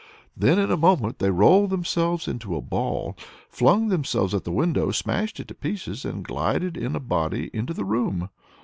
Then 0.35 0.57
in 0.57 0.71
a 0.71 0.77
moment 0.77 1.19
they 1.19 1.29
rolled 1.29 1.69
themselves 1.69 2.27
into 2.27 2.55
a 2.55 2.61
ball, 2.63 3.15
flung 3.51 3.89
themselves 3.89 4.33
at 4.33 4.45
the 4.45 4.51
window, 4.51 4.89
smashed 4.89 5.39
it 5.39 5.47
to 5.49 5.53
pieces, 5.53 6.05
and 6.05 6.25
glided 6.25 6.75
in 6.75 6.95
a 6.95 6.99
body 6.99 7.51
into 7.53 7.75
the 7.75 7.85
room. 7.85 8.29